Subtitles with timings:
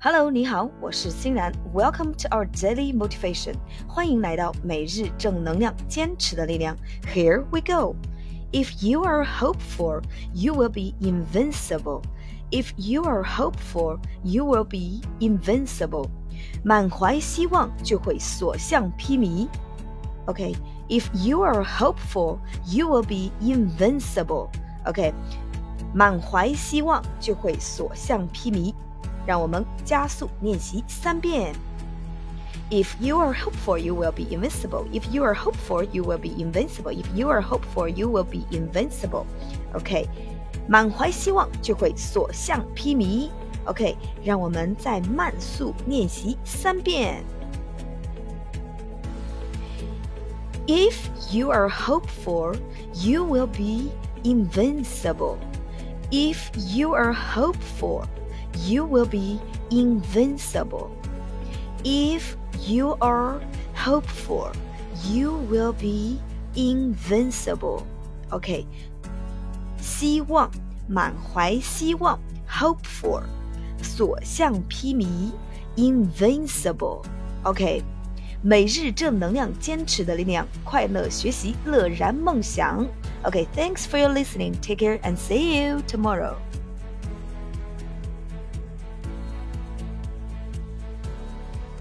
[0.00, 1.52] Hello，你好，我是欣然。
[1.74, 3.54] Welcome to our daily motivation，
[3.88, 6.76] 欢迎来到每日正能量，坚持的力量。
[7.12, 7.96] Here we go.
[8.52, 10.02] If you are hopeful,
[10.32, 12.02] you will be invincible.
[12.52, 16.08] If you are hopeful, you will be invincible.
[16.62, 19.48] 满怀希望就会所向披靡。
[20.26, 20.54] OK,
[20.88, 24.50] if you are hopeful, you will be invincible.
[24.84, 25.12] OK，
[25.92, 28.72] 满怀希望就会所向披靡。
[29.26, 31.54] 让我们加速练习三遍。
[32.70, 34.86] If you are hopeful, you will be invincible.
[34.92, 36.92] If you are hopeful, you will be invincible.
[36.92, 39.24] If you are hopeful, you will be invincible.
[39.72, 40.08] OK，
[40.68, 43.30] 满怀希望就会所向披靡。
[43.66, 47.22] OK，让我们再慢速练习三遍。
[50.66, 50.94] If
[51.30, 52.56] you are hopeful,
[52.94, 53.92] you will be
[54.24, 55.36] invincible.
[56.10, 56.38] If
[56.74, 58.06] you are hopeful,
[58.66, 59.38] you will be
[59.70, 60.90] invincible.
[61.84, 63.40] If you are
[63.74, 64.50] hopeful,
[65.04, 66.18] you will be
[66.54, 67.82] invincible.
[68.30, 68.66] OK，
[69.80, 70.50] 希望，
[70.88, 72.18] 满怀希望，
[72.50, 73.22] hopeful，
[73.82, 75.06] 所向披靡，
[75.76, 77.82] invincible。OK，
[78.42, 82.84] 每日正能量，坚持的力量，快乐学习，乐然梦想。
[83.22, 84.54] OK，thanks for your listening.
[84.60, 86.34] Take care and see you tomorrow.